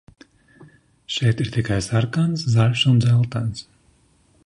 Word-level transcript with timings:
Šeit 1.17 1.45
ir 1.45 1.53
tikai 1.57 1.79
sarkans, 1.89 2.49
zaļš 2.57 2.87
un 2.93 3.01
dzeltens. 3.07 3.67